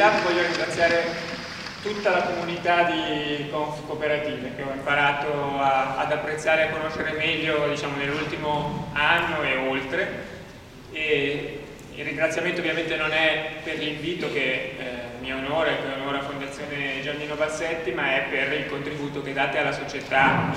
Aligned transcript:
Meetup 0.00 0.22
voglio 0.22 0.40
ringraziare 0.40 1.04
tutta 1.82 2.08
la 2.08 2.22
comunità 2.22 2.84
di 2.84 3.50
Conf 3.50 3.84
Cooperative 3.86 4.52
che 4.56 4.62
ho 4.62 4.72
imparato 4.72 5.60
a, 5.60 5.98
ad 5.98 6.10
apprezzare 6.10 6.62
e 6.62 6.68
a 6.68 6.70
conoscere 6.70 7.12
meglio 7.12 7.68
diciamo, 7.68 7.98
nell'ultimo 7.98 8.88
anno 8.94 9.42
e 9.42 9.56
oltre. 9.58 10.24
E 10.92 11.60
il 11.94 12.02
ringraziamento 12.02 12.60
ovviamente 12.60 12.96
non 12.96 13.12
è 13.12 13.56
per 13.62 13.76
l'invito 13.76 14.32
che 14.32 14.40
eh, 14.40 14.74
mi 15.20 15.34
onora 15.34 15.68
e 15.68 15.76
che 15.76 16.00
onora 16.00 16.22
Fondazione 16.22 17.02
Giannino 17.02 17.34
Bassetti, 17.34 17.92
ma 17.92 18.14
è 18.14 18.22
per 18.30 18.54
il 18.54 18.70
contributo 18.70 19.20
che 19.20 19.34
date 19.34 19.58
alla 19.58 19.72
società 19.72 20.50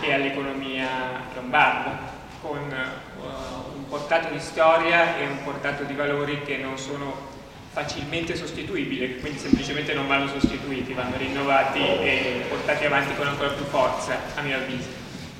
e 0.00 0.12
all'economia 0.12 0.88
lombarda, 1.34 1.98
con 2.40 2.58
uh, 2.60 3.76
un 3.76 3.88
portato 3.88 4.32
di 4.32 4.38
storia 4.38 5.16
e 5.16 5.26
un 5.26 5.42
portato 5.42 5.82
di 5.82 5.94
valori 5.94 6.42
che 6.42 6.58
non 6.58 6.78
sono 6.78 7.33
facilmente 7.74 8.36
sostituibili, 8.36 9.18
quindi 9.18 9.36
semplicemente 9.36 9.94
non 9.94 10.06
vanno 10.06 10.28
sostituiti, 10.28 10.92
vanno 10.92 11.16
rinnovati 11.16 11.80
e 11.80 12.44
portati 12.48 12.84
avanti 12.84 13.16
con 13.16 13.26
ancora 13.26 13.48
più 13.48 13.64
forza, 13.64 14.16
a 14.36 14.40
mio 14.42 14.56
avviso. 14.56 14.86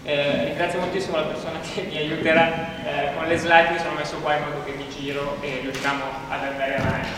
Eh, 0.03 0.47
ringrazio 0.47 0.81
moltissimo 0.81 1.17
la 1.17 1.23
persona 1.23 1.61
che 1.61 1.83
mi 1.83 1.97
aiuterà 1.97 2.75
eh, 2.85 3.15
con 3.15 3.27
le 3.27 3.37
slide, 3.37 3.71
mi 3.71 3.79
sono 3.79 3.95
messo 3.95 4.17
qua 4.17 4.35
in 4.35 4.43
modo 4.43 4.65
che 4.65 4.73
mi 4.73 4.85
giro 4.89 5.39
e 5.43 5.61
riusciamo 5.63 6.03
ad 6.29 6.43
andare 6.43 6.77
avanti. 6.77 7.09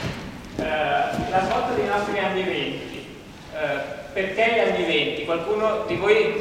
Eh, 0.59 1.31
la 1.31 1.45
svolta 1.45 1.73
dei 1.73 1.87
nostri 1.87 2.19
anni 2.19 2.43
20. 2.43 3.07
Perché 4.17 4.51
gli 4.55 4.59
anni 4.59 4.85
20? 4.85 5.25
Qualcuno 5.27 5.85
di 5.87 5.97
voi 5.97 6.41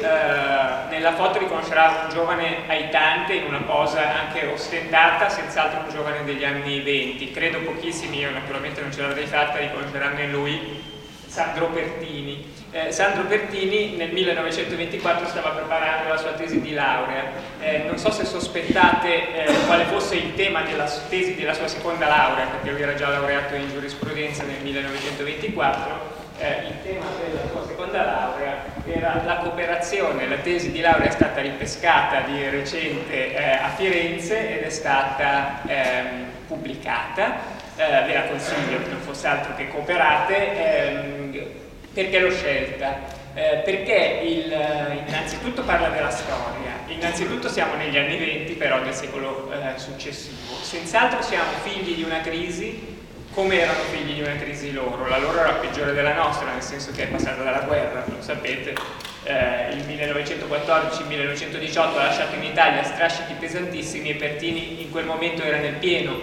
nella 0.88 1.12
foto 1.12 1.38
riconoscerà 1.38 2.04
un 2.04 2.14
giovane 2.14 2.60
aitante 2.68 3.34
in 3.34 3.44
una 3.44 3.60
posa 3.66 4.14
anche 4.18 4.46
ostentata, 4.46 5.28
senz'altro 5.28 5.80
un 5.80 5.90
giovane 5.90 6.24
degli 6.24 6.42
anni 6.42 6.80
20. 6.80 7.30
Credo 7.32 7.60
pochissimi, 7.60 8.20
io 8.20 8.30
naturalmente 8.30 8.80
non 8.80 8.90
ce 8.94 9.02
l'avrei 9.02 9.26
fatta, 9.26 9.58
riconosceranno 9.58 10.20
in 10.22 10.30
lui 10.30 10.82
Sandro 11.26 11.66
Pertini. 11.66 12.50
Eh, 12.70 12.92
Sandro 12.92 13.24
Pertini 13.24 13.94
nel 13.96 14.10
1924 14.10 15.26
stava 15.26 15.50
preparando 15.50 16.08
la 16.08 16.16
sua 16.16 16.32
tesi 16.32 16.62
di 16.62 16.72
laurea. 16.72 17.24
Eh, 17.60 17.82
non 17.86 17.98
so 17.98 18.10
se 18.10 18.24
sospettate 18.24 19.44
eh, 19.44 19.52
quale 19.66 19.84
fosse 19.84 20.14
il 20.14 20.34
tema 20.34 20.62
della 20.62 20.90
tesi 21.10 21.34
della 21.34 21.52
sua 21.52 21.68
seconda 21.68 22.08
laurea, 22.08 22.46
perché 22.46 22.70
lui 22.70 22.80
era 22.80 22.94
già 22.94 23.10
laureato 23.10 23.54
in 23.54 23.68
giurisprudenza 23.68 24.44
nel 24.44 24.62
1924 24.62 26.24
eh, 26.38 26.66
il 26.66 26.82
tema 26.82 27.06
della 27.18 27.48
sua 27.50 27.66
seconda 27.66 28.04
laurea 28.04 28.64
era 28.84 29.22
la 29.24 29.36
cooperazione, 29.36 30.28
la 30.28 30.36
tesi 30.36 30.70
di 30.70 30.80
laurea 30.80 31.08
è 31.08 31.12
stata 31.12 31.40
ripescata 31.40 32.20
di 32.20 32.48
recente 32.48 33.34
eh, 33.34 33.52
a 33.52 33.68
Firenze 33.70 34.58
ed 34.58 34.64
è 34.64 34.70
stata 34.70 35.62
ehm, 35.66 36.24
pubblicata, 36.46 37.36
eh, 37.76 38.04
ve 38.06 38.14
la 38.14 38.24
consiglio 38.24 38.82
che 38.82 38.90
non 38.90 39.00
fosse 39.00 39.26
altro 39.26 39.54
che 39.56 39.68
cooperate, 39.68 40.88
ehm, 40.88 41.46
perché 41.92 42.18
l'ho 42.20 42.30
scelta? 42.30 43.14
Eh, 43.34 43.62
perché 43.64 44.20
il, 44.22 45.04
innanzitutto 45.06 45.62
parla 45.62 45.88
della 45.88 46.10
storia, 46.10 46.72
innanzitutto 46.88 47.48
siamo 47.48 47.74
negli 47.74 47.96
anni 47.96 48.16
20 48.16 48.52
però 48.54 48.80
del 48.80 48.94
secolo 48.94 49.52
eh, 49.52 49.78
successivo, 49.78 50.54
senz'altro 50.62 51.20
siamo 51.22 51.50
figli 51.62 51.96
di 51.96 52.02
una 52.02 52.20
crisi 52.20 52.95
come 53.36 53.60
erano 53.60 53.82
figli 53.90 54.14
di 54.14 54.22
una 54.22 54.36
crisi 54.36 54.72
loro, 54.72 55.06
la 55.06 55.18
loro 55.18 55.38
era 55.38 55.52
peggiore 55.52 55.92
della 55.92 56.14
nostra, 56.14 56.50
nel 56.50 56.62
senso 56.62 56.90
che 56.92 57.02
è 57.02 57.08
passata 57.08 57.42
dalla 57.42 57.66
guerra, 57.66 58.02
lo 58.08 58.22
sapete, 58.22 58.74
eh, 59.24 59.74
il 59.74 59.84
1914-1918 59.86 61.78
ha 61.78 62.04
lasciato 62.04 62.34
in 62.34 62.44
Italia 62.44 62.82
strascichi 62.82 63.34
pesantissimi 63.38 64.08
e 64.08 64.14
Pertini 64.14 64.80
in 64.80 64.90
quel 64.90 65.04
momento 65.04 65.42
era 65.42 65.58
nel 65.58 65.74
pieno 65.74 66.18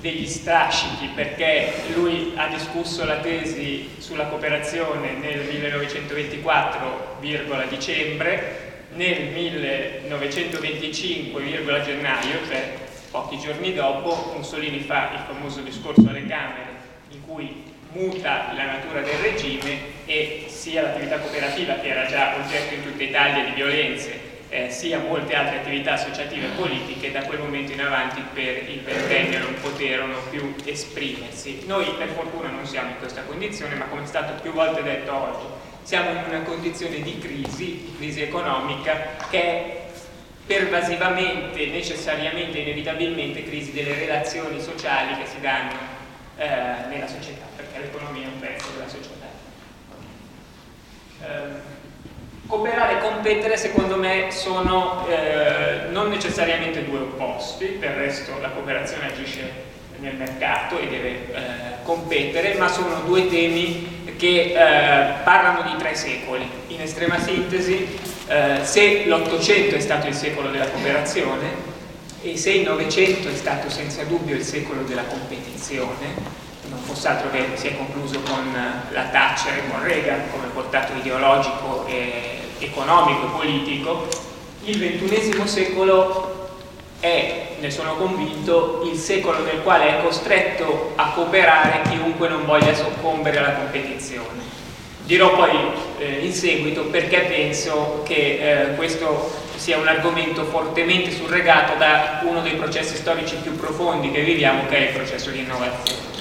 degli 0.00 0.26
strascichi 0.26 1.10
perché 1.14 1.74
lui 1.94 2.32
ha 2.36 2.46
discusso 2.46 3.04
la 3.04 3.16
tesi 3.16 3.90
sulla 3.98 4.24
cooperazione 4.24 5.12
nel 5.12 5.40
1924, 5.40 7.16
dicembre, 7.68 8.84
nel 8.94 9.24
1925, 9.24 11.42
gennaio, 11.82 12.38
cioè 12.48 12.84
Pochi 13.16 13.38
giorni 13.38 13.72
dopo 13.72 14.34
Mussolini 14.36 14.80
fa 14.80 15.12
il 15.14 15.20
famoso 15.26 15.62
discorso 15.62 16.06
alle 16.06 16.26
Camere 16.26 16.74
in 17.08 17.24
cui 17.26 17.62
muta 17.92 18.52
la 18.52 18.66
natura 18.66 19.00
del 19.00 19.14
regime 19.14 20.04
e 20.04 20.44
sia 20.48 20.82
l'attività 20.82 21.18
cooperativa 21.20 21.76
che 21.76 21.88
era 21.88 22.04
già 22.04 22.36
oggetto 22.36 22.74
in 22.74 22.82
tutta 22.82 23.02
Italia 23.02 23.42
di 23.42 23.52
violenze 23.52 24.20
eh, 24.50 24.68
sia 24.68 24.98
molte 24.98 25.34
altre 25.34 25.60
attività 25.60 25.94
associative 25.94 26.44
e 26.44 26.50
politiche 26.56 27.10
da 27.10 27.22
quel 27.22 27.38
momento 27.38 27.72
in 27.72 27.80
avanti 27.80 28.22
per 28.34 28.68
il 28.68 28.80
ventennio 28.80 29.38
non 29.38 29.54
poterono 29.62 30.18
più 30.28 30.54
esprimersi. 30.66 31.62
Noi 31.64 31.86
per 31.96 32.08
fortuna 32.08 32.50
non 32.50 32.66
siamo 32.66 32.90
in 32.90 32.98
questa 32.98 33.22
condizione, 33.22 33.76
ma 33.76 33.86
come 33.86 34.02
è 34.02 34.06
stato 34.06 34.42
più 34.42 34.52
volte 34.52 34.82
detto 34.82 35.14
oggi, 35.14 35.46
siamo 35.84 36.10
in 36.10 36.22
una 36.28 36.42
condizione 36.42 37.00
di 37.00 37.18
crisi, 37.18 37.64
di 37.64 37.94
crisi 37.96 38.20
economica 38.20 39.16
che 39.30 39.40
è 39.40 39.75
pervasivamente, 40.46 41.66
necessariamente, 41.66 42.58
inevitabilmente 42.58 43.44
crisi 43.44 43.72
delle 43.72 43.94
relazioni 43.94 44.60
sociali 44.60 45.16
che 45.16 45.26
si 45.26 45.40
danno 45.40 45.72
eh, 46.36 46.46
nella 46.88 47.08
società, 47.08 47.44
perché 47.56 47.80
l'economia 47.80 48.24
è 48.24 48.30
un 48.32 48.38
pezzo 48.38 48.68
della 48.72 48.88
società. 48.88 49.26
Eh, 51.22 51.74
cooperare 52.46 52.98
e 52.98 53.00
competere 53.00 53.56
secondo 53.56 53.96
me 53.96 54.28
sono 54.30 55.04
eh, 55.08 55.88
non 55.90 56.08
necessariamente 56.08 56.84
due 56.84 57.00
opposti, 57.00 57.78
del 57.78 57.94
resto 57.94 58.38
la 58.40 58.50
cooperazione 58.50 59.06
agisce 59.06 59.64
nel 59.98 60.14
mercato 60.14 60.78
e 60.78 60.86
deve 60.86 61.08
eh, 61.08 61.42
competere, 61.82 62.54
ma 62.54 62.68
sono 62.68 63.00
due 63.00 63.28
temi 63.28 64.14
che 64.16 64.52
eh, 64.52 65.12
parlano 65.24 65.62
di 65.62 65.76
tre 65.76 65.94
secoli. 65.94 66.48
In 66.68 66.80
estrema 66.80 67.18
sintesi, 67.18 68.14
eh, 68.28 68.58
se 68.62 69.04
l'Ottocento 69.06 69.76
è 69.76 69.80
stato 69.80 70.06
il 70.06 70.14
secolo 70.14 70.48
della 70.48 70.68
cooperazione 70.68 71.74
e 72.22 72.36
se 72.36 72.50
il 72.50 72.66
Novecento 72.66 73.28
è 73.28 73.34
stato 73.34 73.70
senza 73.70 74.02
dubbio 74.02 74.34
il 74.34 74.42
secolo 74.42 74.82
della 74.82 75.04
competizione, 75.04 76.34
non 76.68 76.80
fosse 76.80 77.08
altro 77.08 77.30
che 77.30 77.46
si 77.54 77.68
è 77.68 77.76
concluso 77.76 78.18
con 78.20 78.52
la 78.90 79.02
Thatcher 79.04 79.58
e 79.58 79.70
con 79.70 79.82
Reagan 79.82 80.30
come 80.32 80.48
portato 80.52 80.94
ideologico, 80.94 81.86
economico 82.58 83.26
e 83.26 83.30
politico, 83.30 84.08
il 84.64 84.78
ventunesimo 84.78 85.46
secolo 85.46 86.48
è, 86.98 87.56
ne 87.60 87.70
sono 87.70 87.94
convinto, 87.94 88.82
il 88.90 88.98
secolo 88.98 89.44
nel 89.44 89.62
quale 89.62 89.98
è 89.98 90.02
costretto 90.02 90.92
a 90.96 91.10
cooperare 91.10 91.82
chiunque 91.88 92.28
non 92.28 92.44
voglia 92.44 92.74
soccombere 92.74 93.38
alla 93.38 93.52
competizione. 93.52 94.44
Dirò 95.06 95.36
poi 95.36 95.56
eh, 95.98 96.24
in 96.24 96.32
seguito 96.32 96.86
perché 96.86 97.20
penso 97.20 98.02
che 98.04 98.70
eh, 98.70 98.74
questo 98.74 99.32
sia 99.54 99.78
un 99.78 99.86
argomento 99.86 100.44
fortemente 100.44 101.12
surregato 101.12 101.78
da 101.78 102.22
uno 102.24 102.40
dei 102.40 102.54
processi 102.54 102.96
storici 102.96 103.36
più 103.36 103.54
profondi 103.54 104.10
che 104.10 104.22
viviamo, 104.22 104.66
che 104.66 104.76
è 104.78 104.88
il 104.88 104.94
processo 104.96 105.30
di 105.30 105.38
innovazione. 105.38 106.14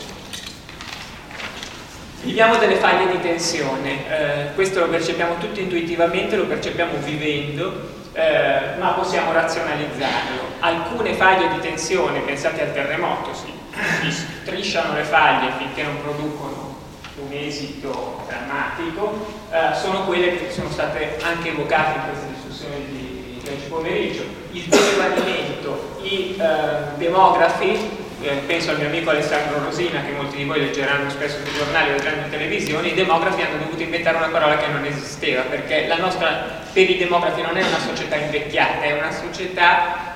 Viviamo 2.22 2.58
delle 2.58 2.76
faglie 2.76 3.12
di 3.12 3.22
tensione, 3.22 4.08
eh, 4.08 4.54
questo 4.54 4.82
lo 4.82 4.88
percepiamo 4.88 5.38
tutti 5.40 5.62
intuitivamente, 5.62 6.36
lo 6.36 6.46
percepiamo 6.46 7.00
vivendo, 7.00 7.90
eh, 8.14 8.78
ma 8.78 8.90
possiamo 8.92 9.32
razionalizzarlo. 9.32 10.42
Alcune 10.60 11.14
faglie 11.14 11.50
di 11.50 11.60
tensione, 11.60 12.20
pensate 12.20 12.62
al 12.62 12.74
terremoto, 12.74 13.34
si, 13.34 13.52
si 14.04 14.12
strisciano 14.12 14.94
le 14.94 15.04
faglie 15.04 15.54
finché 15.58 15.82
non 15.82 16.00
producono 16.04 16.65
un 17.18 17.32
esito 17.32 18.24
drammatico, 18.28 19.26
eh, 19.52 19.76
sono 19.76 20.06
quelle 20.06 20.38
che 20.38 20.52
sono 20.52 20.70
state 20.70 21.18
anche 21.22 21.50
evocate 21.50 22.00
in 22.00 22.06
questa 22.10 22.28
discussione 22.28 22.76
di, 22.90 23.42
oggi 23.48 23.68
pomeriggio. 23.70 24.24
Il 24.52 24.68
televanimento, 24.68 25.98
i 26.02 26.36
eh, 26.38 26.98
demografi, 26.98 28.04
eh, 28.22 28.42
penso 28.48 28.72
al 28.72 28.80
mio 28.80 28.88
amico 28.88 29.12
Alessandro 29.12 29.64
Rosina, 29.64 30.02
che 30.04 30.12
molti 30.12 30.38
di 30.38 30.46
voi 30.46 30.60
leggeranno 30.60 31.10
spesso 31.10 31.38
sui 31.44 31.54
giornali 31.54 31.92
o 31.92 31.94
vedranno 31.94 32.24
in 32.26 32.30
televisione, 32.32 32.88
i 32.88 32.94
demografi 32.94 33.42
hanno 33.42 33.58
dovuto 33.60 33.84
inventare 33.84 34.18
una 34.18 34.30
parola 34.30 34.58
che 34.58 34.68
non 34.68 34.84
esisteva, 34.84 35.42
perché 35.44 35.88
la 35.88 35.98
nostra, 35.98 36.64
per 36.74 36.90
i 36.90 36.98
demografi 36.98 37.42
non 37.42 37.56
è 37.56 37.66
una 37.66 37.80
società 37.80 38.16
invecchiata, 38.16 38.82
è 38.82 38.94
una 38.94 39.12
società 39.12 40.15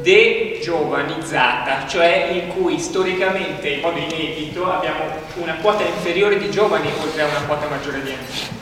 degiovanizzata, 0.00 1.86
cioè 1.86 2.28
in 2.32 2.48
cui 2.48 2.78
storicamente 2.78 3.68
in 3.68 3.80
modo 3.80 3.98
inedito 3.98 4.70
abbiamo 4.70 5.04
una 5.34 5.54
quota 5.60 5.82
inferiore 5.84 6.38
di 6.38 6.50
giovani 6.50 6.90
oltre 7.02 7.22
a 7.22 7.26
una 7.26 7.42
quota 7.46 7.66
maggiore 7.68 8.02
di 8.02 8.12
anziani. 8.12 8.56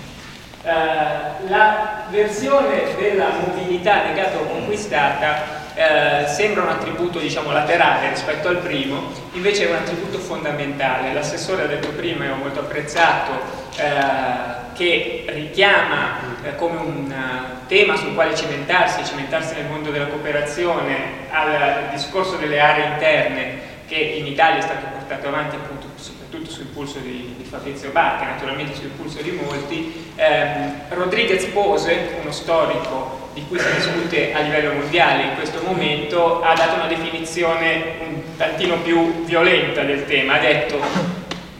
Uh, 0.62 1.48
la 1.48 2.06
versione 2.10 2.96
della 2.98 3.28
mobilità 3.38 4.02
legata 4.02 4.38
o 4.38 4.46
conquistata 4.46 5.42
uh, 5.74 6.26
sembra 6.26 6.62
un 6.62 6.70
attributo 6.70 7.20
diciamo, 7.20 7.52
laterale 7.52 8.08
rispetto 8.08 8.48
al 8.48 8.56
primo, 8.56 9.12
invece 9.34 9.66
è 9.66 9.70
un 9.70 9.76
attributo 9.76 10.18
fondamentale. 10.18 11.12
L'assessore 11.12 11.62
ha 11.62 11.66
detto 11.66 11.90
prima, 11.90 12.24
e 12.24 12.30
ho 12.30 12.34
molto 12.34 12.58
apprezzato, 12.60 13.30
uh, 13.78 14.65
che 14.76 15.24
richiama 15.28 16.18
eh, 16.44 16.54
come 16.56 16.78
un 16.78 17.10
uh, 17.10 17.66
tema 17.66 17.96
sul 17.96 18.14
quale 18.14 18.36
cimentarsi, 18.36 19.04
cimentarsi 19.04 19.54
nel 19.54 19.64
mondo 19.64 19.90
della 19.90 20.06
cooperazione, 20.06 21.28
al 21.30 21.88
discorso 21.92 22.36
delle 22.36 22.60
aree 22.60 22.86
interne 22.92 23.74
che 23.86 23.96
in 23.96 24.26
Italia 24.26 24.58
è 24.58 24.62
stato 24.62 24.86
portato 24.92 25.28
avanti 25.28 25.56
appunto 25.56 25.86
soprattutto 25.96 26.50
su 26.50 26.60
impulso 26.62 26.98
di, 26.98 27.34
di, 27.36 27.44
Fabrizio 27.44 27.90
Bacca, 27.90 28.26
naturalmente 28.26 28.74
su 28.74 28.82
impulso 28.82 29.22
di 29.22 29.30
molti, 29.30 30.10
ehm, 30.16 30.72
Rodriguez 30.90 31.44
Pose, 31.46 32.16
uno 32.20 32.32
storico 32.32 33.30
di 33.32 33.44
cui 33.48 33.58
si 33.58 33.66
discute 33.74 34.34
a 34.34 34.40
livello 34.40 34.72
mondiale 34.72 35.22
in 35.22 35.34
questo 35.36 35.60
momento, 35.64 36.42
ha 36.42 36.54
dato 36.54 36.74
una 36.74 36.86
definizione 36.86 37.94
un 38.00 38.22
tantino 38.36 38.76
più 38.78 39.24
violenta 39.24 39.82
del 39.82 40.04
tema, 40.06 40.34
ha 40.34 40.38
detto 40.38 40.80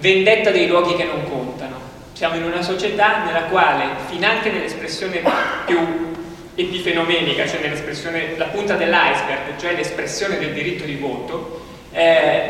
vendetta 0.01 0.51
dei 0.51 0.67
luoghi 0.67 0.97
che 0.97 1.05
non 1.05 1.23
contano. 1.25 1.46
Siamo 2.17 2.37
in 2.37 2.45
una 2.45 2.63
società 2.63 3.25
nella 3.25 3.43
quale, 3.43 3.85
finanche 4.07 4.51
nell'espressione 4.51 5.23
più 5.67 6.15
epifenomenica, 6.55 7.47
cioè 7.47 7.61
nell'espressione, 7.61 8.39
la 8.39 8.47
punta 8.47 8.75
dell'iceberg, 8.75 9.59
cioè 9.59 9.75
l'espressione 9.75 10.39
del 10.39 10.55
diritto 10.55 10.85
di 10.85 10.95
voto, 10.95 11.67
eh, 11.93 12.49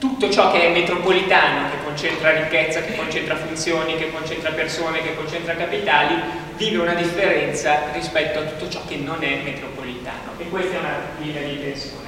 tutto 0.00 0.28
ciò 0.28 0.50
che 0.50 0.60
è 0.66 0.72
metropolitano, 0.72 1.70
che 1.70 1.84
concentra 1.84 2.32
ricchezza, 2.32 2.80
che 2.80 2.96
concentra 2.96 3.36
funzioni, 3.36 3.94
che 3.94 4.10
concentra 4.10 4.50
persone, 4.50 5.00
che 5.02 5.14
concentra 5.14 5.54
capitali, 5.54 6.20
vive 6.56 6.78
una 6.78 6.94
differenza 6.94 7.92
rispetto 7.92 8.40
a 8.40 8.42
tutto 8.42 8.68
ciò 8.68 8.80
che 8.88 8.96
non 8.96 9.22
è 9.22 9.36
metropolitano. 9.36 10.32
E 10.38 10.48
questa 10.48 10.74
è 10.74 10.78
una 10.80 10.98
linea 11.20 11.42
di 11.42 11.60
tensione. 11.60 12.06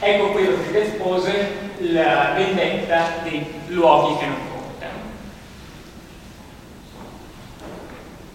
Ecco 0.00 0.32
quello 0.32 0.56
che 0.70 0.82
espose 0.82 1.64
la 1.78 2.32
vendetta 2.34 3.20
dei 3.22 3.44
luoghi 3.68 4.18
che 4.18 4.26
non 4.26 4.36
contano. 4.36 4.98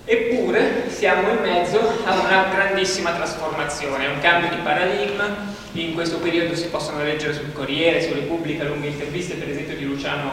Eppure 0.06 0.89
siamo 1.00 1.30
in 1.30 1.38
mezzo 1.42 1.80
a 2.04 2.20
una 2.20 2.48
grandissima 2.54 3.12
trasformazione, 3.12 4.08
un 4.08 4.20
cambio 4.20 4.50
di 4.50 4.58
paradigma. 4.58 5.28
In 5.72 5.94
questo 5.94 6.18
periodo 6.18 6.54
si 6.56 6.68
possono 6.68 7.02
leggere 7.02 7.34
sul 7.34 7.54
Corriere, 7.54 8.02
su 8.02 8.14
Repubblica, 8.14 8.66
lunghe 8.66 8.88
interviste, 8.88 9.36
per 9.36 9.48
esempio 9.48 9.78
di 9.78 9.86
Luciano 9.86 10.30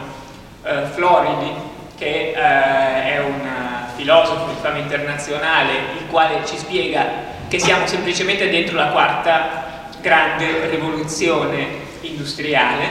eh, 0.63 0.83
Floridi, 0.93 1.53
che 1.97 2.33
eh, 2.35 2.35
è 2.35 3.23
un 3.25 3.49
filosofo 3.95 4.49
di 4.49 4.57
fama 4.59 4.79
internazionale, 4.79 5.71
il 5.99 6.07
quale 6.09 6.45
ci 6.45 6.57
spiega 6.57 7.05
che 7.47 7.59
siamo 7.59 7.87
semplicemente 7.87 8.49
dentro 8.49 8.75
la 8.75 8.87
quarta 8.87 9.87
grande 10.01 10.67
rivoluzione 10.69 11.65
industriale. 12.01 12.83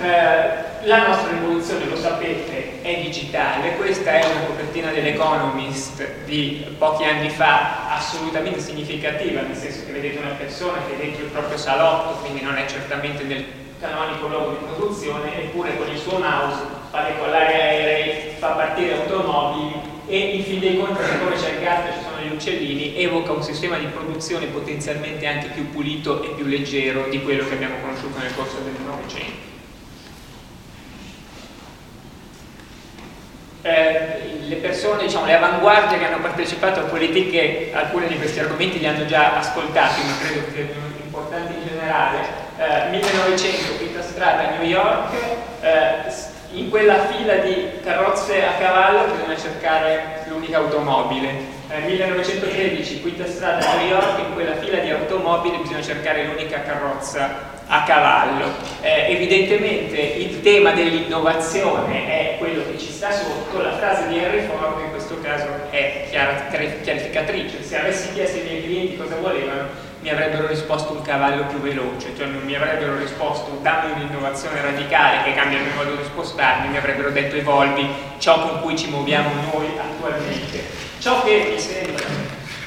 Eh, 0.00 0.70
la 0.84 1.06
nostra 1.06 1.30
rivoluzione, 1.30 1.84
lo 1.86 1.96
sapete, 1.96 2.82
è 2.82 3.00
digitale, 3.02 3.76
questa 3.76 4.12
è 4.12 4.24
una 4.24 4.46
copertina 4.46 4.90
dell'Economist 4.90 6.24
di 6.24 6.64
pochi 6.76 7.04
anni 7.04 7.30
fa 7.30 7.94
assolutamente 7.94 8.58
significativa, 8.58 9.42
nel 9.42 9.56
senso 9.56 9.86
che 9.86 9.92
vedete 9.92 10.18
una 10.18 10.34
persona 10.34 10.78
che 10.86 10.94
è 10.94 10.96
dentro 10.96 11.24
il 11.24 11.30
proprio 11.30 11.56
salotto, 11.56 12.20
quindi 12.20 12.42
non 12.42 12.56
è 12.56 12.66
certamente 12.66 13.22
nel 13.22 13.44
canonico 13.78 14.26
luogo 14.26 14.50
di 14.50 14.64
produzione, 14.64 15.44
eppure 15.44 15.76
con 15.76 15.88
il 15.88 15.98
suo 15.98 16.18
mouse 16.18 16.64
fa 16.90 17.02
decollare 17.02 17.54
aerei, 17.54 18.34
fa 18.38 18.48
partire 18.48 18.94
automobili 18.94 19.90
e 20.08 20.18
in 20.18 20.42
fin 20.42 20.58
dei 20.58 20.78
conti, 20.78 21.04
siccome 21.04 21.36
c'è 21.36 21.50
il 21.50 21.60
gatto 21.60 21.90
e 21.90 21.92
ci 21.92 22.02
sono 22.02 22.26
gli 22.26 22.32
uccellini, 22.32 22.96
evoca 22.96 23.30
un 23.30 23.42
sistema 23.42 23.78
di 23.78 23.86
produzione 23.86 24.46
potenzialmente 24.46 25.26
anche 25.26 25.46
più 25.54 25.70
pulito 25.70 26.24
e 26.24 26.30
più 26.30 26.44
leggero 26.44 27.06
di 27.08 27.22
quello 27.22 27.46
che 27.46 27.54
abbiamo 27.54 27.76
conosciuto 27.80 28.18
nel 28.18 28.34
corso 28.34 28.58
del 28.64 28.74
Novecento. 28.84 29.51
Eh, 33.62 34.40
le 34.48 34.56
persone, 34.56 35.04
diciamo, 35.04 35.24
le 35.24 35.36
avanguardie 35.36 35.98
che 35.98 36.04
hanno 36.04 36.20
partecipato 36.20 36.80
a 36.80 36.82
politiche, 36.84 37.70
alcuni 37.72 38.08
di 38.08 38.16
questi 38.16 38.40
argomenti 38.40 38.80
li 38.80 38.86
hanno 38.88 39.06
già 39.06 39.38
ascoltati, 39.38 40.00
ma 40.02 40.18
credo 40.18 40.44
che 40.46 40.50
siano 40.52 40.86
importanti 41.04 41.54
in 41.54 41.68
generale. 41.68 42.18
Eh, 42.58 42.90
1900, 42.90 43.76
quinta 43.76 44.02
strada 44.02 44.50
New 44.58 44.68
York, 44.68 45.14
eh, 45.60 46.30
in 46.54 46.68
quella 46.70 47.06
fila 47.06 47.36
di 47.36 47.68
carrozze 47.82 48.44
a 48.44 48.52
cavallo 48.58 49.14
bisogna 49.14 49.36
cercare 49.36 50.24
l'unica 50.26 50.58
automobile. 50.58 51.60
Nel 51.68 51.84
1913, 51.84 53.00
quinta 53.00 53.26
strada 53.26 53.76
New 53.76 53.86
York, 53.86 54.18
in 54.18 54.34
quella 54.34 54.56
fila 54.56 54.78
di 54.78 54.90
automobili 54.90 55.58
bisogna 55.58 55.82
cercare 55.82 56.24
l'unica 56.24 56.60
carrozza 56.62 57.60
a 57.72 57.84
cavallo. 57.84 58.52
Eh, 58.82 59.12
evidentemente 59.12 59.98
il 59.98 60.42
tema 60.42 60.72
dell'innovazione 60.72 62.06
è 62.06 62.36
quello 62.38 62.64
che 62.70 62.78
ci 62.78 62.92
sta 62.92 63.10
sotto, 63.10 63.62
la 63.62 63.76
frase 63.76 64.08
di 64.08 64.18
Henry 64.18 64.46
Ford 64.46 64.78
in 64.80 64.90
questo 64.90 65.18
caso 65.22 65.46
è 65.70 66.06
chiarificatrice. 66.10 67.62
Se 67.62 67.78
avessi 67.78 68.12
chiesto 68.12 68.38
ai 68.38 68.44
miei 68.44 68.62
clienti 68.62 68.96
cosa 68.98 69.16
volevano, 69.16 69.68
mi 70.00 70.10
avrebbero 70.10 70.48
risposto 70.48 70.92
un 70.92 71.02
cavallo 71.02 71.46
più 71.46 71.60
veloce, 71.60 72.12
cioè 72.14 72.26
non 72.26 72.42
mi 72.42 72.54
avrebbero 72.54 72.98
risposto 72.98 73.58
dammi 73.62 73.92
un'innovazione 73.92 74.60
radicale 74.60 75.22
che 75.22 75.32
cambia 75.32 75.58
il 75.58 75.64
mio 75.64 75.74
modo 75.74 75.94
di 75.94 76.04
spostarmi, 76.04 76.68
mi 76.68 76.76
avrebbero 76.76 77.10
detto 77.10 77.36
evolvi 77.36 77.88
ciò 78.18 78.48
con 78.48 78.60
cui 78.60 78.76
ci 78.76 78.90
muoviamo 78.90 79.30
noi 79.52 79.68
attualmente. 79.78 80.60
Ciò 80.98 81.22
che 81.22 81.52
mi 81.52 81.58
sembra 81.58 82.04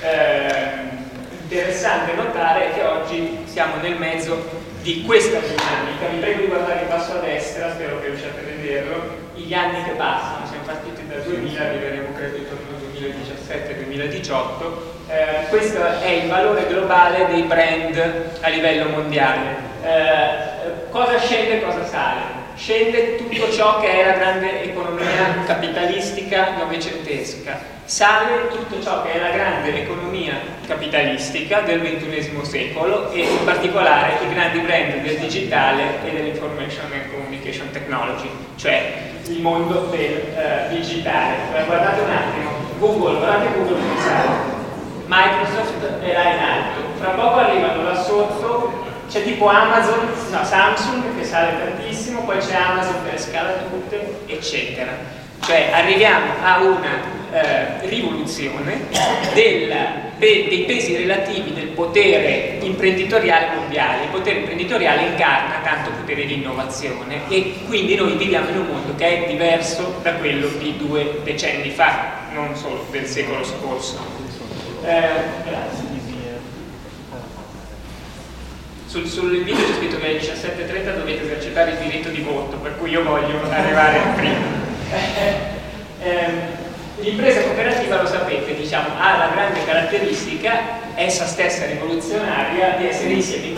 eh, 0.02 1.04
interessante 1.42 2.14
notare 2.14 2.70
è 2.70 2.74
che 2.74 2.82
oggi 3.16 3.38
siamo 3.46 3.78
nel 3.82 3.96
mezzo 3.98 4.64
di 4.82 5.04
questa 5.04 5.40
dinamica, 5.40 6.08
vi 6.12 6.18
prego 6.20 6.42
di 6.42 6.48
guardare 6.48 6.82
in 6.82 6.88
basso 6.90 7.14
a 7.14 7.20
destra, 7.20 7.72
spero 7.72 8.00
che 8.02 8.08
riusciate 8.08 8.40
a 8.40 8.44
vederlo, 8.44 9.04
gli 9.34 9.54
anni 9.54 9.84
che 9.84 9.92
passano, 9.92 10.46
siamo 10.46 10.64
partiti 10.66 11.08
dal 11.08 11.22
2000, 11.24 11.62
arriveremo 11.62 12.14
credo 12.14 12.38
intorno 12.38 12.76
al 12.76 12.84
2017-2018, 14.12 14.48
eh, 15.08 15.48
questo 15.50 15.84
è 16.02 16.10
il 16.10 16.30
valore 16.30 16.68
globale 16.68 17.28
dei 17.28 17.44
brand 17.44 18.38
a 18.42 18.48
livello 18.50 18.90
mondiale. 18.90 19.64
Eh, 19.82 20.90
cosa 20.90 21.18
scende 21.18 21.62
e 21.62 21.64
cosa 21.64 21.86
sale? 21.86 22.45
Scende 22.56 23.18
tutto 23.18 23.52
ciò 23.52 23.82
che 23.82 23.92
è 23.92 24.06
la 24.06 24.14
grande 24.14 24.64
economia 24.64 25.44
capitalistica 25.46 26.56
novecentesca, 26.58 27.60
sale 27.84 28.48
tutto 28.48 28.82
ciò 28.82 29.04
che 29.04 29.12
è 29.12 29.20
la 29.20 29.32
grande 29.32 29.84
economia 29.84 30.36
capitalistica 30.66 31.60
del 31.60 31.82
XXI 31.82 32.40
secolo 32.44 33.12
e 33.12 33.24
in 33.24 33.44
particolare 33.44 34.14
i 34.24 34.34
grandi 34.34 34.60
brand 34.60 35.02
del 35.02 35.18
digitale 35.18 36.00
e 36.06 36.12
dell'information 36.12 36.86
and 36.94 37.12
communication 37.12 37.70
technology, 37.72 38.30
cioè 38.56 38.94
il 39.28 39.42
mondo 39.42 39.88
del 39.92 40.34
eh, 40.34 40.68
digitale. 40.70 41.36
Guardate 41.66 42.02
un 42.02 42.10
attimo, 42.10 42.50
Google, 42.80 43.18
guardate 43.18 43.54
Google 43.54 43.76
come 43.76 44.02
sale. 44.02 44.54
Microsoft 45.08 46.02
è 46.02 46.14
là 46.14 46.24
in 46.24 46.40
alto, 46.40 46.82
fra 47.00 47.10
poco 47.10 47.36
arrivano 47.36 47.84
là 47.84 48.02
sotto, 48.02 48.94
c'è 49.10 49.24
tipo 49.24 49.48
Amazon, 49.48 50.08
no, 50.32 50.44
Samsung 50.44 51.18
che 51.18 51.24
sale 51.24 51.58
tantissimo, 51.58 52.22
poi 52.22 52.38
c'è 52.40 52.56
Amazon 52.56 53.04
che 53.06 53.12
le 53.12 53.18
scala 53.18 53.52
tutte, 53.70 54.20
eccetera. 54.26 55.24
Cioè 55.42 55.70
arriviamo 55.72 56.26
a 56.44 56.62
una 56.62 57.16
eh, 57.32 57.88
rivoluzione 57.88 58.88
del, 59.34 59.76
de, 60.18 60.46
dei 60.48 60.64
pesi 60.66 60.96
relativi 60.96 61.54
del 61.54 61.68
potere 61.68 62.58
imprenditoriale 62.62 63.56
mondiale. 63.56 64.04
Il 64.04 64.10
potere 64.10 64.40
imprenditoriale 64.40 65.08
incarna 65.08 65.60
tanto 65.64 65.92
potere 65.92 66.26
di 66.26 66.36
innovazione 66.36 67.28
e 67.28 67.56
quindi 67.68 67.96
noi 67.96 68.16
viviamo 68.16 68.50
in 68.50 68.58
un 68.58 68.68
mondo 68.68 68.96
che 68.96 69.26
è 69.26 69.28
diverso 69.28 70.00
da 70.02 70.14
quello 70.14 70.48
di 70.58 70.78
due 70.78 71.20
decenni 71.24 71.70
fa, 71.70 72.30
non 72.32 72.56
solo 72.56 72.86
del 72.90 73.06
secolo 73.06 73.44
scorso. 73.44 74.00
Eh, 74.84 75.94
sul, 78.96 79.08
sul, 79.08 79.44
video 79.44 79.66
c'è 79.66 79.74
scritto 79.74 79.98
che 79.98 80.06
alle 80.06 80.20
17.30 80.20 80.98
dovete 80.98 81.24
esercitare 81.24 81.72
il 81.72 81.78
diritto 81.78 82.10
di 82.10 82.22
voto, 82.22 82.56
per 82.58 82.78
cui 82.78 82.92
io 82.92 83.04
voglio 83.04 83.42
arrivare 83.50 84.00
prima. 84.16 84.64
Eh, 86.00 86.30
l'impresa 87.00 87.42
cooperativa, 87.42 88.02
lo 88.02 88.08
sapete, 88.08 88.56
diciamo, 88.56 88.88
ha 88.98 89.18
la 89.18 89.28
grande 89.34 89.66
caratteristica, 89.66 90.94
essa 90.96 91.26
stessa 91.26 91.66
rivoluzionaria, 91.66 92.76
di 92.78 92.88
essere 92.88 93.14
insieme 93.14 93.48
in 93.48 93.56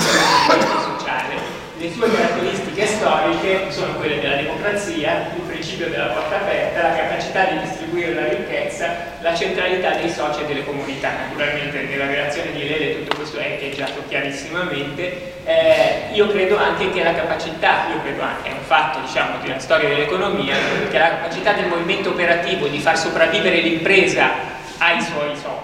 le 1.80 1.92
sue 1.92 2.12
caratteristiche 2.12 2.88
storiche 2.88 3.68
sono 3.70 3.94
quelle 3.94 4.20
della 4.20 4.38
democrazia, 4.38 5.30
il 5.36 5.42
principio 5.44 5.90
della 5.90 6.08
porta 6.08 6.38
aperta, 6.38 6.82
la 6.82 6.96
capacità 6.96 7.46
di 7.46 7.60
distribuire 7.60 8.14
la 8.16 8.28
ricchezza, 8.28 8.96
la 9.22 9.36
centralità 9.36 9.92
dei 9.92 10.10
soci 10.10 10.42
e 10.42 10.46
delle 10.46 10.66
comunità. 10.66 11.12
Naturalmente 11.30 11.84
nella 11.84 12.08
relazione 12.08 12.52
di 12.54 12.68
Lele 12.68 13.00
tutto 13.00 13.18
questo 13.18 13.38
è 13.38 13.60
echeggiato 13.60 14.02
chiarissimamente. 14.08 15.36
Eh, 15.46 16.14
io 16.14 16.28
credo 16.30 16.58
anche 16.58 16.90
che 16.90 17.04
la 17.04 17.14
capacità, 17.14 17.86
io 17.94 18.02
credo 18.02 18.24
anche, 18.24 18.50
è 18.50 18.54
un 18.54 18.64
fatto 18.64 19.00
diciamo, 19.00 19.38
della 19.44 19.60
storia 19.60 19.88
dell'economia, 19.88 20.56
che 20.90 20.98
la 20.98 21.10
capacità 21.10 21.54
del 21.54 21.68
movimento 21.68 22.10
operativo 22.10 22.68
di 22.68 22.80
far 22.80 22.98
sopravvivere 22.98 23.60
l'impresa 23.60 24.56
ai 24.80 25.00
suoi 25.02 25.36
soci 25.36 25.57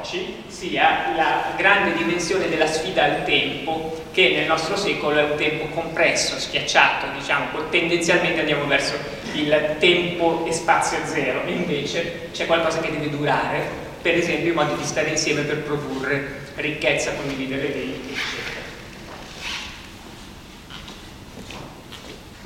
sia 0.47 1.13
la 1.15 1.53
grande 1.55 1.93
dimensione 1.93 2.49
della 2.49 2.67
sfida 2.67 3.03
al 3.03 3.23
tempo 3.23 4.01
che 4.11 4.29
nel 4.29 4.45
nostro 4.45 4.75
secolo 4.75 5.17
è 5.17 5.23
un 5.23 5.35
tempo 5.35 5.65
compresso, 5.73 6.37
schiacciato, 6.37 7.07
diciamo, 7.17 7.69
tendenzialmente 7.69 8.41
andiamo 8.41 8.65
verso 8.67 8.93
il 9.33 9.75
tempo 9.79 10.45
e 10.45 10.51
spazio 10.51 10.99
zero 11.05 11.41
invece 11.47 12.29
c'è 12.31 12.45
qualcosa 12.45 12.79
che 12.79 12.91
deve 12.91 13.09
durare, 13.09 13.65
per 14.01 14.15
esempio 14.15 14.51
i 14.51 14.55
modi 14.55 14.75
di 14.75 14.85
stare 14.85 15.09
insieme 15.09 15.41
per 15.41 15.61
produrre 15.63 16.41
ricchezza, 16.55 17.13
condividere 17.13 17.73
eventi, 17.73 18.13
eccetera. 18.13 18.61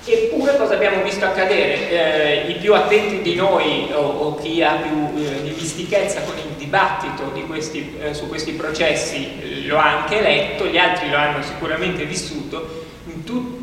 Eppure 0.09 0.55
cosa 0.55 0.77
visto 1.03 1.25
accadere. 1.25 1.89
Eh, 2.45 2.51
I 2.51 2.53
più 2.55 2.73
attenti 2.73 3.21
di 3.21 3.35
noi 3.35 3.89
o, 3.91 3.99
o 3.99 4.35
chi 4.35 4.63
ha 4.63 4.75
più 4.75 5.21
eh, 5.21 5.41
dimestichezza 5.43 6.21
con 6.21 6.37
il 6.37 6.46
dibattito 6.67 7.31
questi, 7.47 7.95
eh, 8.00 8.13
su 8.13 8.27
questi 8.27 8.51
processi 8.51 9.39
eh, 9.39 9.65
lo 9.65 9.77
ha 9.77 10.01
anche 10.01 10.21
letto, 10.21 10.65
gli 10.65 10.77
altri 10.77 11.09
lo 11.09 11.17
hanno 11.17 11.41
sicuramente 11.41 12.05
vissuto. 12.05 12.86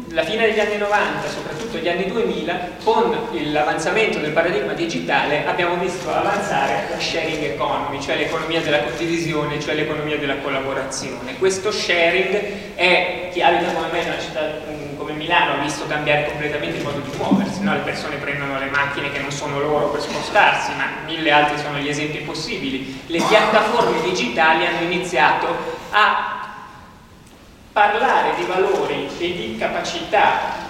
La 0.08 0.22
fine 0.22 0.46
degli 0.46 0.60
anni 0.60 0.76
90, 0.76 1.28
soprattutto 1.28 1.78
gli 1.78 1.88
anni 1.88 2.06
2000, 2.06 2.68
con 2.84 3.16
l'avanzamento 3.50 4.18
del 4.18 4.30
paradigma 4.30 4.72
digitale 4.72 5.44
abbiamo 5.44 5.76
visto 5.76 6.08
avanzare 6.12 6.84
la 6.90 7.00
sharing 7.00 7.42
economy, 7.42 8.00
cioè 8.00 8.16
l'economia 8.16 8.60
della 8.60 8.84
condivisione, 8.84 9.60
cioè 9.60 9.74
l'economia 9.74 10.16
della 10.16 10.36
collaborazione. 10.36 11.36
Questo 11.38 11.72
sharing 11.72 12.74
è, 12.76 13.30
chi 13.32 13.42
abita 13.42 13.72
come 13.72 13.88
me 13.90 14.00
in 14.02 14.06
una 14.06 14.20
città 14.20 14.40
mm, 14.42 14.96
come 14.96 15.12
Milano 15.14 15.54
ha 15.54 15.64
visto 15.64 15.84
cambiare 15.88 16.26
completamente 16.26 16.76
il 16.76 16.84
modo 16.84 17.00
di 17.00 17.10
muoversi, 17.16 17.53
no? 17.64 17.74
le 17.74 17.80
persone 17.80 18.16
prendono 18.16 18.58
le 18.58 18.70
macchine 18.70 19.10
che 19.10 19.18
non 19.18 19.32
sono 19.32 19.58
loro 19.58 19.88
per 19.88 20.00
spostarsi, 20.00 20.72
ma 20.76 20.84
mille 21.06 21.30
altri 21.30 21.58
sono 21.58 21.78
gli 21.78 21.88
esempi 21.88 22.18
possibili. 22.18 23.02
Le 23.06 23.22
piattaforme 23.22 24.02
digitali 24.02 24.66
hanno 24.66 24.82
iniziato 24.82 25.46
a 25.90 26.42
parlare 27.72 28.34
di 28.36 28.44
valori 28.44 29.08
e 29.18 29.32
di 29.32 29.56
capacità 29.58 30.62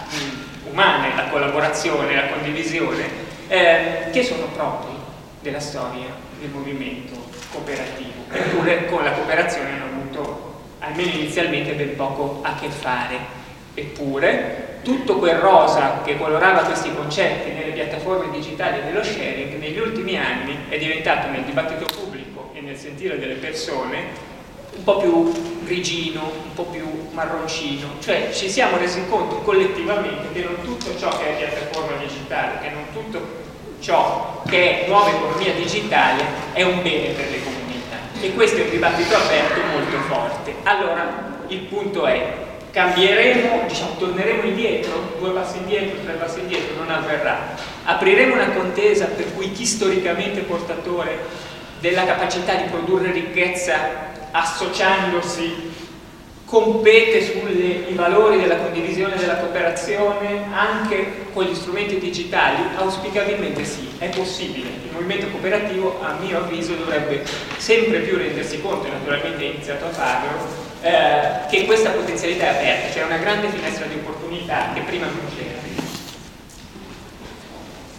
umane, 0.71 1.15
la 1.15 1.29
collaborazione, 1.29 2.15
la 2.15 2.29
condivisione, 2.29 3.09
eh, 3.49 4.09
che 4.11 4.25
sono 4.25 4.47
propri 4.47 4.93
della 5.41 5.61
storia 5.61 6.07
del 6.39 6.49
movimento 6.51 7.13
cooperativo. 7.53 8.25
Eppure 8.33 8.87
con 8.87 9.05
la 9.05 9.13
cooperazione 9.13 9.71
hanno 9.71 9.85
avuto, 9.85 10.63
almeno 10.79 11.11
inizialmente, 11.11 11.73
ben 11.75 11.95
poco 11.97 12.41
a 12.43 12.55
che 12.55 12.69
fare. 12.69 13.43
Eppure 13.75 14.74
tutto 14.85 15.17
quel 15.17 15.38
rosa 15.38 16.03
che 16.05 16.17
colorava 16.19 16.61
questi 16.61 16.95
concetti 16.95 17.50
nelle 17.50 17.73
piattaforme 17.73 18.31
digitali 18.31 18.83
dello 18.85 19.03
sharing 19.03 19.59
negli 19.59 19.79
ultimi 19.79 20.17
anni 20.19 20.57
è 20.69 20.76
diventato 20.76 21.29
nel 21.29 21.43
dibattito 21.43 21.87
pubblico 21.87 22.50
e 22.53 22.61
nel 22.61 22.76
sentire 22.76 23.19
delle 23.19 23.35
persone 23.35 24.33
un 24.76 24.85
po' 24.85 24.99
più 24.99 25.62
grigino, 25.64 26.21
un 26.21 26.53
po' 26.55 26.64
più 26.64 27.09
marroncino, 27.12 27.87
cioè 28.00 28.31
ci 28.33 28.50
siamo 28.50 28.76
resi 28.76 29.03
conto 29.09 29.37
collettivamente 29.37 30.33
che 30.33 30.43
non 30.43 30.61
tutto 30.62 30.97
ciò 30.99 31.17
che 31.17 31.31
è 31.31 31.37
piattaforma 31.38 31.97
digitale, 31.97 32.59
che 32.61 32.71
non 32.71 32.85
tutto 32.93 33.43
ciò 33.81 34.43
che 34.47 34.85
è 34.85 34.88
nuova 34.88 35.11
economia 35.11 35.53
digitale 35.55 36.25
è 36.53 36.62
un 36.62 36.83
bene 36.83 37.14
per 37.14 37.31
le 37.31 37.43
comunità 37.43 37.97
e 38.21 38.35
questo 38.35 38.59
è 38.61 38.64
un 38.64 38.71
dibattito 38.71 39.14
aperto 39.14 39.61
molto 39.73 39.97
forte. 40.09 40.55
Allora 40.64 41.33
il 41.49 41.61
punto 41.61 42.05
è 42.07 42.53
cambieremo, 42.75 43.66
diciamo, 43.69 43.97
torneremo 43.99 44.43
indietro, 44.43 45.14
due 45.21 45.31
passi 45.31 45.59
indietro, 45.59 46.02
tre 46.02 46.14
passi 46.14 46.40
indietro, 46.40 46.75
non 46.76 46.90
avverrà. 46.90 47.54
Apriremo 47.85 48.35
una 48.35 48.50
contesa 48.50 49.07
per 49.07 49.33
cui 49.33 49.52
chi 49.52 49.64
storicamente 49.64 50.40
è 50.40 50.43
portatore 50.43 51.19
della 51.78 52.04
capacità 52.04 52.54
di 52.57 52.69
produrre 52.69 53.12
ricchezza 53.12 54.12
associandosi 54.33 55.71
compete 56.45 57.23
sui 57.23 57.95
valori 57.95 58.40
della 58.40 58.57
condivisione 58.57 59.14
e 59.14 59.19
della 59.19 59.37
cooperazione 59.37 60.45
anche 60.52 61.26
con 61.33 61.45
gli 61.45 61.54
strumenti 61.54 61.99
digitali? 61.99 62.61
Auspicabilmente 62.76 63.64
sì, 63.64 63.88
è 63.99 64.09
possibile. 64.09 64.69
Il 64.69 64.90
movimento 64.93 65.28
cooperativo, 65.28 66.00
a 66.02 66.16
mio 66.21 66.38
avviso, 66.38 66.75
dovrebbe 66.75 67.25
sempre 67.57 68.00
più 68.00 68.16
rendersi 68.16 68.61
conto, 68.61 68.88
e 68.88 68.90
naturalmente 68.90 69.45
ha 69.45 69.49
iniziato 69.49 69.85
a 69.87 69.90
farlo, 69.90 70.63
eh, 70.85 71.49
che 71.49 71.64
questa 71.64 71.91
potenzialità 71.91 72.45
è 72.45 72.49
aperta, 72.49 72.93
c'è 72.93 73.05
una 73.05 73.17
grande 73.17 73.49
finestra 73.49 73.87
di 73.87 73.95
opportunità 73.95 74.69
che 74.75 74.81
prima 74.83 75.07
non 75.07 75.21
c'era. 75.35 75.62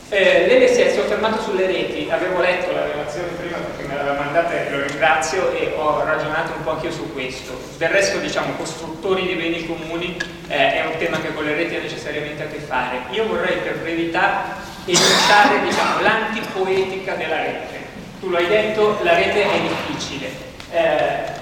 Eh, 0.09 0.45
lei 0.45 0.71
si 0.71 0.81
è 0.81 0.93
soffermato 0.93 1.41
sulle 1.41 1.65
reti, 1.65 2.07
avevo 2.11 2.39
letto 2.39 2.71
la 2.71 2.85
relazione 2.85 3.29
prima 3.39 3.57
perché 3.57 3.87
me 3.87 3.95
l'aveva 3.95 4.23
mandata 4.23 4.53
e 4.53 4.69
lo 4.69 4.85
ringrazio 4.85 5.51
e 5.53 5.73
ho 5.75 6.03
ragionato 6.03 6.53
un 6.55 6.63
po' 6.63 6.71
anch'io 6.71 6.91
su 6.91 7.11
questo. 7.11 7.59
Del 7.77 7.89
resto, 7.89 8.19
diciamo, 8.19 8.53
costruttori 8.53 9.25
di 9.25 9.33
beni 9.33 9.65
comuni 9.65 10.15
eh, 10.47 10.75
è 10.75 10.85
un 10.85 10.95
tema 10.99 11.19
che 11.19 11.33
con 11.33 11.43
le 11.43 11.55
reti 11.55 11.75
ha 11.75 11.81
necessariamente 11.81 12.43
a 12.43 12.47
che 12.47 12.59
fare. 12.59 13.01
Io 13.09 13.25
vorrei 13.25 13.57
per 13.57 13.79
brevità 13.79 14.57
enunciare 14.85 15.59
diciamo, 15.63 16.01
l'antipoetica 16.01 17.15
della 17.15 17.37
rete. 17.37 17.83
Tu 18.19 18.29
lo 18.29 18.37
hai 18.37 18.47
detto, 18.47 18.99
la 19.01 19.15
rete 19.15 19.41
è 19.41 19.59
difficile. 19.59 20.29
Eh, 20.69 21.34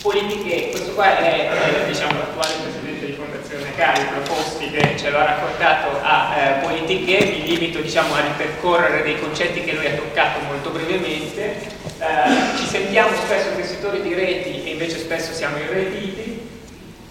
politiche, 0.00 0.70
questo 0.70 0.92
qua 0.92 1.18
è, 1.18 1.48
è 1.48 1.86
diciamo, 1.86 2.18
l'attuale 2.18 2.54
presidente 2.62 3.06
di 3.06 3.12
Fondazione 3.12 3.74
Cari, 3.74 4.02
Proposti, 4.04 4.70
che 4.70 4.96
ce 4.96 5.10
l'ha 5.10 5.24
raccontato 5.24 5.98
a 6.02 6.36
eh, 6.36 6.52
politiche, 6.64 7.24
mi 7.24 7.46
limito 7.46 7.80
diciamo, 7.80 8.14
a 8.14 8.20
ripercorrere 8.20 9.02
dei 9.02 9.18
concetti 9.18 9.62
che 9.64 9.72
lui 9.72 9.86
ha 9.86 9.94
toccato 9.94 10.40
molto 10.46 10.70
brevemente, 10.70 11.42
eh, 11.98 12.56
ci 12.56 12.66
sentiamo 12.66 13.10
spesso 13.16 13.54
tessitori 13.56 14.02
di 14.02 14.14
reti 14.14 14.64
e 14.64 14.70
invece 14.70 14.98
spesso 14.98 15.32
siamo 15.32 15.58
irretiti, 15.58 16.46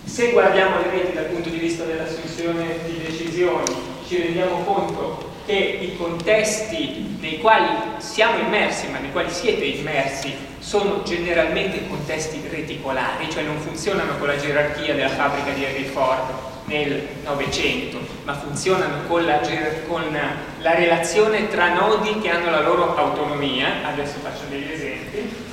se 0.06 0.32
guardiamo 0.32 0.77
le 0.79 0.89
reti 0.89 1.13
dal 1.13 1.25
punto 1.25 1.50
di 1.50 1.58
vista 1.58 1.84
dell'assunzione 1.84 2.79
di 2.86 3.01
decisioni 3.06 3.96
ci 4.08 4.22
rendiamo 4.22 4.63
conto 4.63 5.26
che 5.48 5.54
i 5.54 5.96
contesti 5.96 7.18
nei 7.22 7.39
quali 7.39 7.70
siamo 8.00 8.38
immersi, 8.38 8.88
ma 8.89 9.00
nei 9.00 9.13
quali 9.13 9.32
siete 9.32 9.63
immersi, 9.63 10.36
sono 10.60 11.04
generalmente 11.04 11.88
contesti 11.88 12.44
reticolari, 12.50 13.32
cioè 13.32 13.44
non 13.44 13.58
funzionano 13.58 14.18
con 14.18 14.27
la 14.27 14.36
gerarchia 14.36 14.94
della 14.94 15.08
fabbrica 15.08 15.51
di 15.51 15.63
Henry 15.63 15.86
Ford 15.86 16.30
nel 16.66 17.08
Novecento, 17.24 17.98
ma 18.25 18.34
funzionano 18.34 19.08
con 19.08 19.24
la, 19.24 19.39
con 19.88 20.20
la 20.60 20.75
relazione 20.75 21.48
tra 21.48 21.74
nodi 21.74 22.20
che 22.20 22.30
hanno 22.30 22.50
la 22.50 22.62
loro 22.62 22.98
autonomia, 22.98 23.88
adesso 23.88 24.18
faccio 24.22 24.44
degli 24.50 24.70
esempi, 24.70 25.46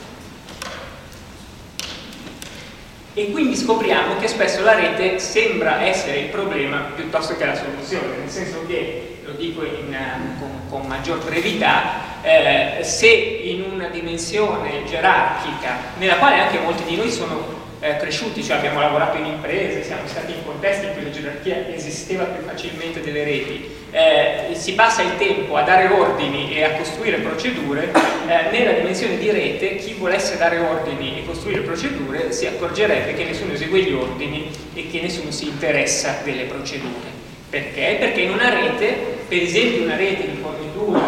e 3.14 3.30
quindi 3.30 3.54
scopriamo 3.54 4.16
che 4.16 4.26
spesso 4.26 4.64
la 4.64 4.74
rete 4.74 5.20
sembra 5.20 5.82
essere 5.82 6.16
il 6.16 6.28
problema 6.30 6.78
piuttosto 6.96 7.36
che 7.36 7.46
la 7.46 7.54
soluzione, 7.54 8.16
nel 8.16 8.28
senso 8.28 8.66
che, 8.66 9.13
lo 9.24 9.32
dico 9.32 9.64
in, 9.64 9.96
con, 10.38 10.60
con, 10.68 10.86
maggior 10.86 11.18
brevità, 11.24 12.22
eh, 12.22 12.82
se 12.82 13.08
in 13.08 13.64
una 13.72 13.88
dimensione 13.88 14.84
gerarchica, 14.84 15.76
nella 15.98 16.16
quale 16.16 16.40
anche 16.40 16.58
molti 16.58 16.84
di 16.84 16.96
noi 16.96 17.10
sono 17.10 17.62
eh, 17.80 17.96
cresciuti, 17.96 18.42
cioè 18.42 18.56
abbiamo 18.56 18.80
lavorato 18.80 19.18
in 19.18 19.26
imprese, 19.26 19.82
siamo 19.82 20.06
stati 20.06 20.32
in 20.32 20.44
contesti 20.44 20.86
in 20.86 20.92
cui 20.92 21.04
la 21.04 21.10
gerarchia 21.10 21.68
esisteva 21.68 22.24
più 22.24 22.42
facilmente 22.44 23.00
delle 23.00 23.24
reti, 23.24 23.68
eh, 23.90 24.54
si 24.54 24.72
passa 24.72 25.02
il 25.02 25.16
tempo 25.18 25.56
a 25.56 25.62
dare 25.62 25.88
ordini 25.88 26.54
e 26.54 26.64
a 26.64 26.72
costruire 26.72 27.18
procedure, 27.18 27.92
eh, 28.26 28.50
nella 28.50 28.72
dimensione 28.72 29.18
di 29.18 29.30
rete 29.30 29.76
chi 29.76 29.94
volesse 29.94 30.36
dare 30.36 30.58
ordini 30.58 31.18
e 31.18 31.26
costruire 31.26 31.60
procedure 31.60 32.32
si 32.32 32.46
accorgerebbe 32.46 33.14
che 33.14 33.24
nessuno 33.24 33.52
esegue 33.52 33.80
gli 33.82 33.92
ordini 33.92 34.50
e 34.74 34.90
che 34.90 35.00
nessuno 35.00 35.30
si 35.30 35.48
interessa 35.48 36.20
delle 36.24 36.44
procedure. 36.44 37.12
Perché? 37.54 37.96
Perché 38.00 38.22
in 38.22 38.30
una 38.30 38.48
rete, 38.48 39.13
per 39.28 39.42
esempio 39.42 39.84
una 39.84 39.96
rete 39.96 40.30
di 40.30 40.36
fornitura 40.40 41.00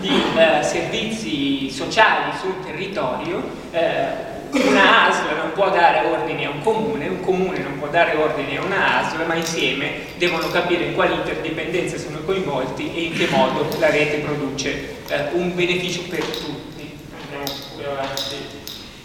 di 0.00 0.10
eh, 0.36 0.62
servizi 0.62 1.70
sociali 1.70 2.36
sul 2.38 2.64
territorio, 2.64 3.42
eh, 3.70 4.30
una 4.50 5.08
ASL 5.08 5.36
non 5.36 5.52
può 5.54 5.70
dare 5.70 6.06
ordini 6.06 6.44
a 6.44 6.50
un 6.50 6.60
comune, 6.60 7.08
un 7.08 7.20
comune 7.20 7.58
non 7.58 7.78
può 7.78 7.88
dare 7.88 8.16
ordini 8.16 8.56
a 8.56 8.62
una 8.62 8.98
ASL, 8.98 9.24
ma 9.24 9.34
insieme 9.34 9.92
devono 10.18 10.48
capire 10.48 10.84
in 10.84 10.94
quali 10.94 11.14
interdipendenze 11.14 11.98
sono 11.98 12.18
coinvolti 12.24 12.94
e 12.94 13.00
in 13.02 13.12
che 13.12 13.28
modo 13.30 13.66
la 13.78 13.90
rete 13.90 14.18
produce 14.18 14.96
eh, 15.08 15.28
un 15.32 15.54
beneficio 15.54 16.02
per 16.08 16.24
tutti. 16.24 16.98
Andiamo 17.22 17.44
più 17.76 17.86
avanti 17.88 18.34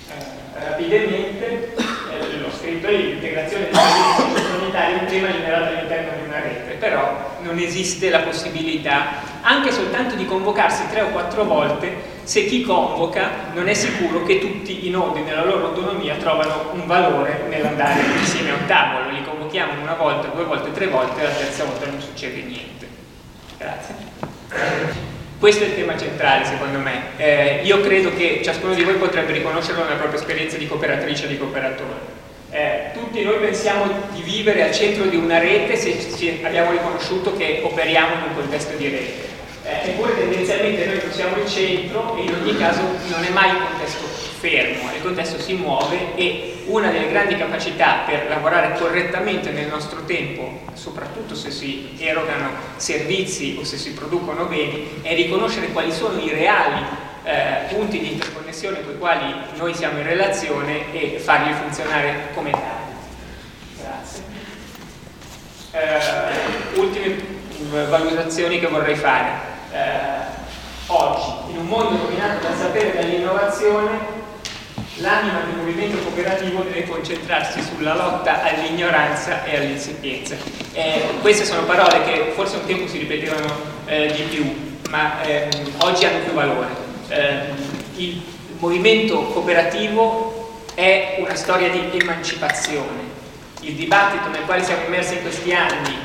eh, 0.10 0.66
rapidamente, 0.68 1.76
eh, 1.76 2.38
l'ho 2.40 2.52
scritto 2.52 2.90
lì, 2.90 3.12
l'integrazione 3.12 3.70
dei 3.70 3.74
servizi 3.74 4.52
comunitari 4.52 4.94
è 4.94 4.98
un 4.98 5.06
tema 5.06 5.32
generato 5.32 5.78
all'interno 5.78 6.12
di 6.20 6.28
una 6.28 6.40
rete, 6.40 6.74
però 6.74 7.37
non 7.48 7.58
esiste 7.58 8.10
la 8.10 8.20
possibilità 8.20 9.36
anche 9.42 9.72
soltanto 9.72 10.16
di 10.16 10.26
convocarsi 10.26 10.84
tre 10.90 11.02
o 11.02 11.08
quattro 11.08 11.46
volte 11.46 12.16
se 12.24 12.46
chi 12.46 12.62
convoca 12.62 13.30
non 13.54 13.70
è 13.70 13.74
sicuro 13.74 14.24
che 14.24 14.40
tutti 14.40 14.86
i 14.86 14.90
nodi 14.90 15.22
nella 15.22 15.46
loro 15.46 15.68
autonomia 15.68 16.16
trovano 16.16 16.72
un 16.74 16.86
valore 16.86 17.46
nell'andare 17.48 18.02
insieme 18.20 18.52
a 18.52 18.56
un 18.56 18.66
tavolo. 18.66 19.10
Li 19.12 19.24
convochiamo 19.24 19.82
una 19.82 19.94
volta, 19.94 20.28
due 20.28 20.44
volte, 20.44 20.74
tre 20.74 20.88
volte 20.88 21.22
e 21.22 21.24
la 21.24 21.30
terza 21.30 21.64
volta 21.64 21.86
non 21.86 22.02
succede 22.02 22.42
niente. 22.42 22.86
Grazie. 23.58 23.96
Questo 25.40 25.64
è 25.64 25.68
il 25.68 25.76
tema 25.76 25.98
centrale 25.98 26.44
secondo 26.44 26.80
me. 26.80 27.04
Eh, 27.16 27.62
io 27.64 27.80
credo 27.80 28.14
che 28.14 28.42
ciascuno 28.44 28.74
di 28.74 28.84
voi 28.84 28.96
potrebbe 28.96 29.32
riconoscerlo 29.32 29.84
nella 29.84 29.96
propria 29.96 30.20
esperienza 30.20 30.58
di 30.58 30.68
cooperatrice 30.68 31.26
o 31.26 31.30
di 31.30 31.38
cooperatore. 31.38 32.17
Eh, 32.50 32.92
tutti 32.94 33.22
noi 33.24 33.40
pensiamo 33.40 33.92
di 34.14 34.22
vivere 34.22 34.64
al 34.64 34.74
centro 34.74 35.06
di 35.06 35.18
una 35.18 35.38
rete 35.38 35.76
se, 35.76 36.40
abbiamo 36.44 36.72
riconosciuto 36.72 37.36
che 37.36 37.62
operiamo 37.64 38.16
in 38.16 38.22
un 38.30 38.36
contesto 38.36 38.78
di 38.78 38.88
rete. 38.88 39.36
Eh, 39.64 39.90
eppure 39.90 40.16
tendenzialmente 40.16 40.86
noi 40.86 41.00
non 41.04 41.12
siamo 41.12 41.36
il 41.36 41.48
centro 41.48 42.16
e 42.16 42.22
in 42.22 42.34
ogni 42.34 42.58
caso 42.58 42.82
non 43.10 43.22
è 43.22 43.30
mai 43.32 43.50
un 43.50 43.66
contesto 43.68 44.06
fermo, 44.40 44.90
il 44.96 45.02
contesto 45.02 45.42
si 45.42 45.56
muove 45.56 46.16
e 46.16 46.54
una 46.68 46.90
delle 46.90 47.10
grandi 47.10 47.36
capacità 47.36 48.04
per 48.06 48.28
lavorare 48.30 48.78
correttamente 48.80 49.50
nel 49.52 49.68
nostro 49.68 50.06
tempo, 50.06 50.62
soprattutto 50.74 51.36
se 51.36 51.52
si 51.52 51.96
erogano 51.98 52.52
servizi 52.78 53.58
o 53.60 53.66
se 53.66 53.78
si 53.78 53.92
producono 53.92 54.46
beni, 54.46 55.02
è 55.02 55.14
riconoscere 55.16 55.68
quali 55.68 55.92
sono 55.92 56.18
i 56.22 56.30
reali 56.30 56.86
eh, 57.28 57.66
punti 57.68 58.00
di 58.00 58.14
interconnessione 58.14 58.82
con 58.82 58.94
i 58.94 58.98
quali 58.98 59.36
noi 59.58 59.74
siamo 59.74 60.00
in 60.00 60.06
relazione 60.06 60.94
e 60.94 61.20
farli 61.20 61.54
funzionare 61.54 62.30
come 62.34 62.52
tali. 62.52 62.96
Grazie. 63.82 64.24
Eh, 65.72 66.80
ultime 66.80 67.18
valutazioni 67.90 68.60
che 68.60 68.68
vorrei 68.68 68.96
fare. 68.96 69.30
Eh, 69.74 70.36
oggi, 70.88 71.52
in 71.52 71.58
un 71.58 71.66
mondo 71.66 71.98
dominato 71.98 72.48
dal 72.48 72.56
sapere 72.56 72.94
e 72.94 73.02
dall'innovazione, 73.02 74.16
l'anima 75.00 75.42
del 75.42 75.56
movimento 75.58 75.98
cooperativo 75.98 76.62
deve 76.62 76.88
concentrarsi 76.88 77.62
sulla 77.62 77.94
lotta 77.94 78.42
all'ignoranza 78.42 79.44
e 79.44 79.58
all'insapienza. 79.58 80.38
Eh, 80.72 81.18
queste 81.20 81.44
sono 81.44 81.64
parole 81.64 82.04
che 82.06 82.32
forse 82.34 82.56
un 82.56 82.66
tempo 82.66 82.88
si 82.88 83.00
ripetevano 83.00 83.54
eh, 83.86 84.14
di 84.14 84.22
più, 84.24 84.80
ma 84.90 85.22
eh, 85.24 85.50
oggi 85.80 86.06
hanno 86.06 86.20
più 86.20 86.32
valore. 86.32 86.87
Eh, 87.10 87.40
il 87.96 88.22
movimento 88.60 89.22
cooperativo 89.24 90.64
è 90.74 91.16
una 91.20 91.36
storia 91.36 91.70
di 91.70 91.90
emancipazione. 92.00 93.16
Il 93.62 93.74
dibattito 93.74 94.30
nel 94.30 94.42
quale 94.46 94.64
siamo 94.64 94.84
immersi 94.86 95.16
in 95.16 95.22
questi 95.22 95.54
anni 95.54 95.96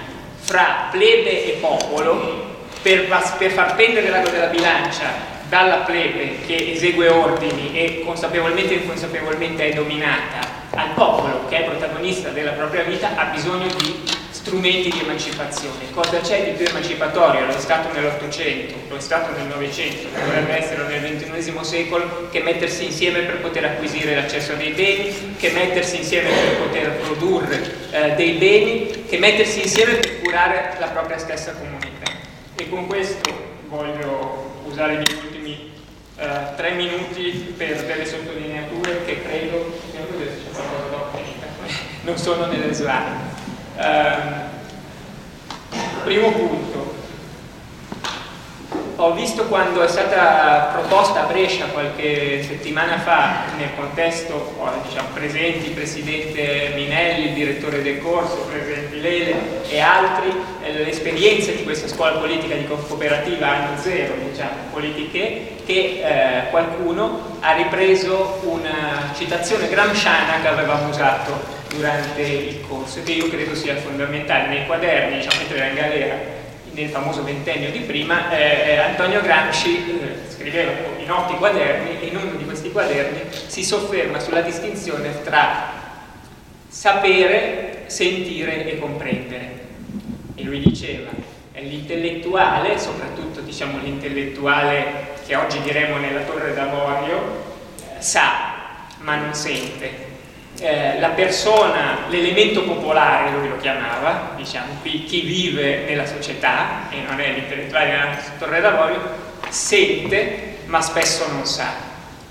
fra 0.41 0.89
plebe 0.91 1.45
e 1.55 1.59
popolo 1.61 2.51
per, 2.83 3.07
per 3.39 3.51
far 3.51 3.75
pendere 3.77 4.09
l'ago 4.09 4.31
della 4.31 4.47
bilancia 4.47 5.31
dalla 5.49 5.79
plebe 5.79 6.39
che 6.47 6.73
esegue 6.73 7.09
ordini 7.09 7.73
e 7.75 8.03
consapevolmente 8.05 8.75
o 8.75 8.79
inconsapevolmente 8.79 9.69
è 9.69 9.75
dominata 9.75 10.41
al 10.71 10.89
popolo 10.95 11.45
che 11.49 11.59
è 11.59 11.69
protagonista 11.69 12.31
della 12.31 12.53
propria 12.53 12.83
vita 12.85 13.11
ha 13.17 13.25
bisogno 13.27 13.67
di 13.77 14.03
strumenti 14.43 14.91
di 14.91 14.99
emancipazione. 14.99 15.91
Cosa 15.93 16.21
c'è 16.21 16.45
di 16.45 16.51
più 16.57 16.67
emancipatorio? 16.67 17.47
Lo 17.47 17.59
stato 17.59 17.93
nell'Ottocento, 17.93 18.75
lo 18.89 19.01
stato 19.01 19.31
nel 19.39 19.47
Novecento, 19.47 20.09
dovrebbe 20.13 20.59
essere 20.59 20.99
nel 20.99 21.17
XXI 21.17 21.55
secolo 21.63 22.29
che 22.29 22.41
mettersi 22.41 22.87
insieme 22.87 23.21
per 23.21 23.41
poter 23.41 23.67
acquisire 23.67 24.17
l'accesso 24.17 24.53
a 24.53 24.57
dei 24.57 24.73
beni, 24.73 25.37
che 25.39 25.51
mettersi 25.51 25.99
insieme 25.99 26.29
per 26.29 26.57
poter 26.57 26.91
produrre 26.99 27.73
eh, 27.93 28.15
dei 28.17 28.33
beni, 28.33 29.05
che 29.07 29.19
mettersi 29.19 29.63
insieme 29.63 29.95
per 29.95 30.21
curare 30.21 30.77
la 30.81 30.89
propria 30.89 31.19
stessa 31.19 31.53
comunità. 31.53 32.11
E 32.57 32.69
con 32.69 32.89
questo 32.89 33.31
voglio 33.69 34.63
usare 34.65 34.95
i 34.95 34.97
miei 34.97 35.15
ultimi 35.23 35.71
eh, 36.17 36.27
tre 36.57 36.73
minuti 36.73 37.55
per 37.57 37.85
delle 37.85 38.05
sottolineature 38.05 39.05
che 39.05 39.23
credo, 39.23 39.79
non 42.03 42.19
sono 42.19 42.47
nelle 42.47 42.73
slide. 42.73 43.32
Eh, 43.77 44.51
primo 46.05 46.31
punto, 46.31 46.95
ho 48.97 49.13
visto 49.15 49.47
quando 49.47 49.83
è 49.83 49.89
stata 49.89 50.71
proposta 50.79 51.23
a 51.23 51.27
Brescia 51.27 51.67
qualche 51.67 52.43
settimana 52.43 52.99
fa 52.99 53.45
nel 53.57 53.71
contesto 53.75 54.55
diciamo, 54.87 55.09
presenti 55.15 55.69
il 55.69 55.73
presidente 55.73 56.73
Minelli, 56.75 57.29
il 57.29 57.33
direttore 57.33 57.83
del 57.83 58.01
corso, 58.01 58.47
presenti 58.49 59.01
Lele 59.01 59.65
e 59.69 59.81
altri, 59.81 60.33
l'esperienza 60.85 61.51
di 61.51 61.65
questa 61.65 61.89
scuola 61.89 62.19
politica 62.19 62.55
di 62.55 62.67
cooperativa 62.67 63.49
anno 63.49 63.81
zero, 63.81 64.15
diciamo, 64.29 64.51
politiche, 64.71 65.57
che 65.65 66.03
eh, 66.05 66.51
qualcuno 66.51 67.39
ha 67.41 67.55
ripreso 67.55 68.41
una 68.43 69.13
citazione 69.17 69.69
gramsciana 69.69 70.41
che 70.43 70.49
avevamo 70.49 70.89
usato 70.89 71.61
durante 71.75 72.23
il 72.23 72.61
corso 72.67 73.01
e 73.01 73.03
che 73.03 73.13
io 73.13 73.29
credo 73.29 73.55
sia 73.55 73.77
fondamentale 73.77 74.49
nei 74.49 74.67
quaderni, 74.67 75.17
diciamo, 75.17 75.37
mentre 75.39 75.57
era 75.57 75.67
in 75.67 75.75
galera 75.75 76.41
nel 76.73 76.89
famoso 76.89 77.23
ventennio 77.23 77.71
di 77.71 77.81
prima, 77.81 78.31
eh, 78.31 78.71
eh, 78.71 78.77
Antonio 78.79 79.21
Gramsci 79.21 79.77
eh, 79.77 80.31
scriveva 80.31 80.73
i 80.99 81.05
noti 81.05 81.35
quaderni 81.35 82.01
e 82.01 82.07
in 82.07 82.17
uno 82.17 82.33
di 82.35 82.45
questi 82.45 82.73
quaderni 82.73 83.21
si 83.47 83.63
sofferma 83.63 84.19
sulla 84.19 84.41
distinzione 84.41 85.23
tra 85.23 85.73
sapere, 86.69 87.85
sentire 87.87 88.65
e 88.67 88.79
comprendere. 88.79 89.61
E 90.35 90.43
lui 90.45 90.61
diceva, 90.61 91.11
l'intellettuale, 91.53 92.79
soprattutto 92.79 93.41
diciamo 93.41 93.79
l'intellettuale 93.83 95.11
che 95.27 95.37
oggi 95.37 95.61
diremo 95.61 95.99
nella 95.99 96.23
torre 96.23 96.55
d'avorio, 96.55 97.45
eh, 97.97 98.01
sa 98.01 98.51
ma 99.01 99.17
non 99.17 99.35
sente, 99.35 100.12
eh, 100.61 100.99
la 101.01 101.09
persona, 101.11 102.07
l'elemento 102.09 102.63
popolare, 102.63 103.31
lui 103.31 103.49
lo 103.49 103.57
chiamava, 103.59 104.33
diciamo 104.37 104.79
qui, 104.81 105.05
chi 105.05 105.21
vive 105.23 105.85
nella 105.87 106.07
società, 106.07 106.89
e 106.91 107.01
non 107.07 107.21
è 107.21 107.33
l'intellettuale 107.33 107.91
della 107.91 108.17
Torre 108.39 108.61
d'Avorio, 108.61 109.01
sente 109.49 110.51
ma 110.67 110.81
spesso 110.81 111.31
non 111.31 111.45
sa. 111.45 111.71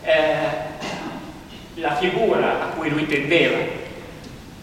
Eh, 0.03 0.69
la 1.75 1.95
figura 1.95 2.61
a 2.61 2.65
cui 2.75 2.89
lui 2.89 3.05
tendeva, 3.05 3.57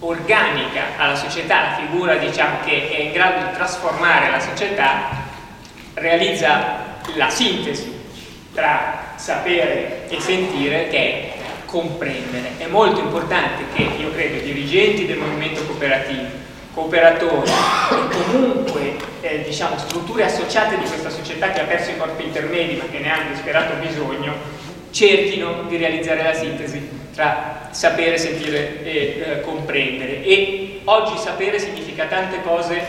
organica 0.01 0.83
alla 0.97 1.14
società, 1.14 1.62
la 1.62 1.77
figura 1.77 2.16
diciamo, 2.16 2.59
che 2.64 2.90
è 2.90 3.01
in 3.01 3.12
grado 3.12 3.47
di 3.47 3.55
trasformare 3.55 4.31
la 4.31 4.40
società, 4.40 5.11
realizza 5.94 6.97
la 7.14 7.31
sintesi 7.31 7.97
tra 8.53 9.12
sapere 9.14 10.09
e 10.09 10.21
sentire 10.21 10.88
che 10.88 10.99
è 10.99 11.38
comprendere. 11.69 12.53
È 12.57 12.67
molto 12.67 12.99
importante 12.99 13.65
che, 13.75 13.83
io 13.83 14.11
credo, 14.13 14.37
i 14.37 14.43
dirigenti 14.43 15.05
del 15.05 15.19
movimento 15.19 15.63
cooperativo, 15.65 16.27
cooperatori 16.73 17.51
e 17.51 18.09
comunque 18.09 18.97
eh, 19.21 19.43
diciamo, 19.43 19.77
strutture 19.77 20.25
associate 20.25 20.79
di 20.79 20.87
questa 20.87 21.11
società 21.11 21.51
che 21.51 21.61
ha 21.61 21.65
perso 21.65 21.91
i 21.91 21.99
corpi 21.99 22.25
intermedi 22.25 22.77
ma 22.77 22.85
che 22.91 23.01
ne 23.01 23.11
hanno 23.11 23.31
disperato 23.31 23.75
bisogno, 23.81 24.33
cerchino 24.91 25.65
di 25.69 25.77
realizzare 25.77 26.23
la 26.23 26.33
sintesi 26.33 26.89
tra 27.15 27.69
sapere, 27.71 28.17
sentire 28.17 28.83
e 28.83 29.23
eh, 29.27 29.41
comprendere. 29.43 30.25
E 30.25 30.81
oggi 30.85 31.19
sapere 31.19 31.59
significa 31.59 32.07
tante 32.07 32.41
cose 32.43 32.83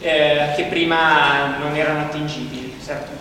eh, 0.00 0.52
che 0.56 0.64
prima 0.64 1.56
non 1.58 1.76
erano 1.76 2.00
attingibili 2.00 2.63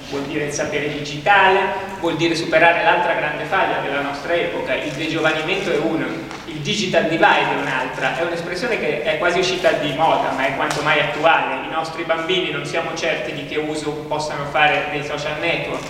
vuol 0.09 0.23
dire 0.23 0.45
il 0.45 0.51
sapere 0.51 0.89
digitale, 0.91 1.59
vuol 1.99 2.15
dire 2.15 2.35
superare 2.35 2.83
l'altra 2.83 3.13
grande 3.13 3.45
faglia 3.45 3.79
della 3.79 4.01
nostra 4.01 4.33
epoca, 4.33 4.73
il 4.73 4.91
degiovanimento 4.91 5.71
è 5.71 5.77
uno, 5.77 6.05
il 6.45 6.59
digital 6.59 7.03
divide 7.07 7.23
è 7.25 7.61
un'altra, 7.61 8.17
è 8.17 8.23
un'espressione 8.23 8.79
che 8.79 9.03
è 9.03 9.17
quasi 9.17 9.39
uscita 9.39 9.71
di 9.71 9.93
moda, 9.93 10.31
ma 10.31 10.45
è 10.47 10.55
quanto 10.55 10.81
mai 10.81 10.99
attuale, 10.99 11.65
i 11.65 11.71
nostri 11.71 12.03
bambini 12.03 12.51
non 12.51 12.65
siamo 12.65 12.93
certi 12.95 13.33
di 13.33 13.45
che 13.45 13.57
uso 13.57 13.91
possano 14.07 14.45
fare 14.51 14.87
dei 14.91 15.03
social 15.03 15.39
network, 15.39 15.83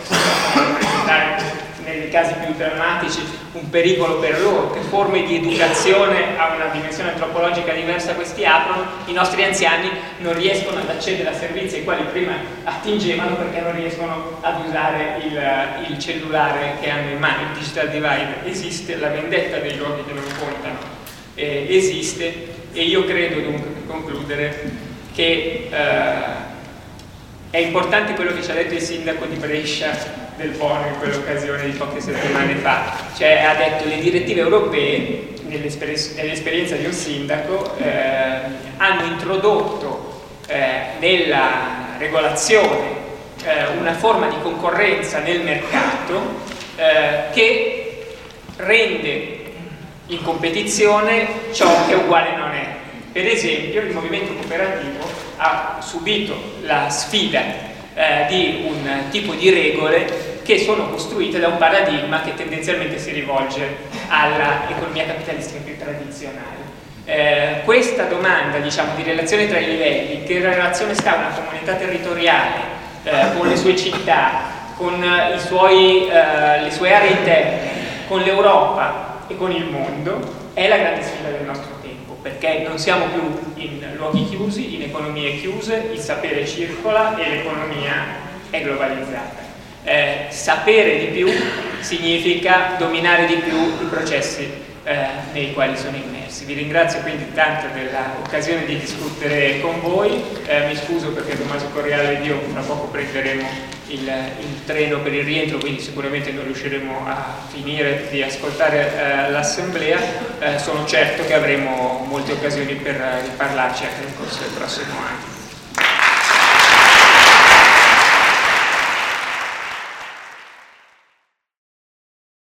nei 1.97 2.09
casi 2.09 2.33
più 2.43 2.53
drammatici 2.55 3.19
un 3.53 3.69
pericolo 3.69 4.19
per 4.19 4.41
loro, 4.41 4.71
che 4.71 4.79
forme 4.81 5.23
di 5.23 5.35
educazione 5.35 6.37
a 6.37 6.55
una 6.55 6.67
dimensione 6.71 7.11
antropologica 7.11 7.73
diversa 7.73 8.13
questi 8.13 8.45
aprono, 8.45 8.85
i 9.05 9.13
nostri 9.13 9.43
anziani 9.43 9.89
non 10.19 10.33
riescono 10.33 10.79
ad 10.79 10.89
accedere 10.89 11.29
a 11.29 11.33
servizi 11.33 11.75
ai 11.75 11.83
quali 11.83 12.03
prima 12.11 12.33
attingevano 12.63 13.35
perché 13.35 13.61
non 13.61 13.75
riescono 13.75 14.39
ad 14.41 14.65
usare 14.65 15.19
il, 15.23 15.91
il 15.91 15.99
cellulare 15.99 16.77
che 16.81 16.89
hanno 16.89 17.11
in 17.11 17.19
mano, 17.19 17.43
il 17.43 17.59
digital 17.59 17.89
divide 17.89 18.37
esiste, 18.45 18.97
la 18.97 19.09
vendetta 19.09 19.57
dei 19.57 19.77
giochi 19.77 20.03
che 20.05 20.13
non 20.13 20.23
contano 20.39 20.79
eh, 21.35 21.67
esiste 21.69 22.47
e 22.73 22.83
io 22.83 23.05
credo 23.05 23.39
dunque 23.39 23.69
per 23.69 23.85
concludere 23.87 24.71
che 25.13 25.69
eh, 25.69 26.51
è 27.51 27.57
importante 27.57 28.15
quello 28.15 28.33
che 28.33 28.41
ci 28.41 28.49
ha 28.49 28.55
detto 28.55 28.73
il 28.73 28.81
sindaco 28.81 29.25
di 29.25 29.35
Brescia 29.35 30.22
del 30.35 30.49
Bono 30.51 30.87
in 30.87 30.97
quell'occasione 30.97 31.65
di 31.65 31.77
poche 31.77 31.99
settimane 31.99 32.55
fa, 32.55 32.95
cioè 33.15 33.43
ha 33.43 33.55
detto 33.55 33.85
le 33.85 33.99
direttive 33.99 34.41
europee, 34.41 35.31
nell'esperienza 35.45 36.75
di 36.75 36.85
un 36.85 36.91
sindaco, 36.91 37.77
eh, 37.77 38.39
hanno 38.77 39.05
introdotto 39.05 40.21
eh, 40.47 40.97
nella 40.99 41.95
regolazione 41.97 43.01
eh, 43.43 43.67
una 43.77 43.93
forma 43.93 44.27
di 44.27 44.35
concorrenza 44.41 45.19
nel 45.19 45.41
mercato 45.41 46.21
eh, 46.75 47.31
che 47.31 48.15
rende 48.57 49.41
in 50.07 50.21
competizione 50.23 51.27
ciò 51.51 51.87
che 51.87 51.95
uguale 51.95 52.35
non 52.35 52.51
è. 52.51 52.67
Per 53.11 53.25
esempio 53.25 53.81
il 53.81 53.93
movimento 53.93 54.33
cooperativo 54.33 55.05
ha 55.37 55.77
subito 55.81 56.35
la 56.61 56.89
sfida 56.89 57.71
eh, 57.95 58.25
di 58.27 58.65
un 58.67 59.09
tipo 59.09 59.33
di 59.33 59.49
regole 59.49 60.39
che 60.43 60.59
sono 60.59 60.89
costruite 60.89 61.39
da 61.39 61.47
un 61.47 61.57
paradigma 61.57 62.21
che 62.21 62.33
tendenzialmente 62.35 62.97
si 62.97 63.11
rivolge 63.11 63.77
all'economia 64.07 65.05
capitalistica 65.05 65.61
più 65.63 65.77
tradizionale. 65.77 66.61
Eh, 67.05 67.61
questa 67.65 68.03
domanda 68.03 68.59
diciamo, 68.59 68.95
di 68.95 69.03
relazione 69.03 69.47
tra 69.47 69.59
i 69.59 69.65
livelli, 69.65 70.23
che 70.23 70.39
relazione 70.39 70.93
sta 70.93 71.15
una 71.15 71.31
comunità 71.35 71.73
territoriale 71.73 72.59
eh, 73.03 73.37
con 73.37 73.47
le 73.47 73.57
sue 73.57 73.75
città, 73.75 74.51
con 74.77 75.03
suoi, 75.37 76.07
eh, 76.07 76.61
le 76.61 76.71
sue 76.71 76.93
aree 76.93 77.11
interne, 77.11 77.71
con 78.07 78.21
l'Europa 78.21 79.23
e 79.27 79.37
con 79.37 79.51
il 79.51 79.65
mondo, 79.65 80.41
è 80.53 80.67
la 80.67 80.77
grande 80.77 81.03
sfida 81.03 81.29
del 81.29 81.43
nostro 81.45 81.71
tempo, 81.81 81.82
perché 82.23 82.63
non 82.65 82.79
siamo 82.79 83.07
più 83.07 83.53
in 83.55 83.85
luoghi 83.97 84.27
chiusi, 84.29 84.75
in 84.75 84.83
economie 84.83 85.39
chiuse, 85.39 85.89
il 85.91 85.99
sapere 85.99 86.47
circola 86.47 87.17
e 87.17 87.29
l'economia 87.29 88.05
è 88.49 88.63
globalizzata. 88.63 89.41
Eh, 89.83 90.27
sapere 90.29 90.99
di 90.99 91.05
più 91.07 91.27
significa 91.81 92.75
dominare 92.77 93.25
di 93.25 93.35
più 93.35 93.57
i 93.57 93.87
processi 93.89 94.49
eh, 94.85 95.05
nei 95.33 95.53
quali 95.53 95.77
sono 95.77 95.97
immersi. 95.97 96.45
Vi 96.45 96.53
ringrazio 96.53 97.01
quindi 97.01 97.25
tanto 97.33 97.67
dell'occasione 97.73 98.65
di 98.65 98.79
discutere 98.79 99.59
con 99.59 99.81
voi, 99.81 100.23
eh, 100.45 100.67
mi 100.67 100.75
scuso 100.75 101.09
perché 101.09 101.37
Tommaso 101.37 101.67
Correale 101.73 102.19
ed 102.19 102.25
io 102.25 102.39
fra 102.53 102.61
poco 102.61 102.87
prenderemo 102.87 103.72
il, 103.87 103.99
il, 103.99 104.65
treno 104.65 104.99
per 104.99 105.13
il 105.13 105.23
rientro, 105.23 105.57
quindi 105.57 105.81
sicuramente 105.81 106.31
non 106.31 106.43
riusciremo 106.45 107.05
a 107.07 107.35
finire 107.49 108.07
di 108.09 108.21
ascoltare 108.21 108.91
eh, 109.27 109.31
l'assemblea, 109.31 109.99
eh, 110.39 110.59
sono 110.59 110.85
certo 110.85 111.25
che 111.25 111.33
avremo 111.33 112.05
molte 112.07 112.33
occasioni 112.33 112.75
per 112.75 112.95
riparlarci 112.95 113.85
anche 113.85 114.05
nel 114.05 114.15
corso 114.15 114.39
del 114.39 114.51
prossimo 114.51 114.93
anno. 114.97 115.32